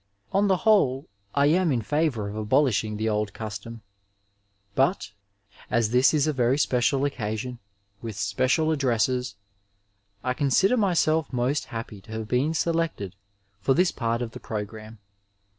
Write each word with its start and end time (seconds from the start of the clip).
On 0.31 0.47
the 0.47 0.57
whole, 0.65 1.07
I 1.35 1.45
am 1.45 1.71
in 1.71 1.83
&vour 1.83 2.27
of 2.27 2.35
abolishing 2.35 2.97
the 2.97 3.07
old 3.07 3.33
custom, 3.35 3.83
but 4.73 5.11
as 5.69 5.91
this 5.91 6.11
is 6.11 6.25
a 6.25 6.33
very 6.33 6.57
special 6.57 7.05
occasion, 7.05 7.59
witii 8.03 8.15
special 8.15 8.71
addresses, 8.71 9.35
I 10.23 10.33
consider 10.33 10.75
myself 10.75 11.31
most 11.31 11.65
happy 11.65 12.01
to 12.01 12.13
have 12.13 12.27
been 12.27 12.55
selected 12.55 13.15
for 13.59 13.75
this 13.75 13.91
part 13.91 14.23
of 14.23 14.31
the 14.31 14.39
programme. 14.39 14.97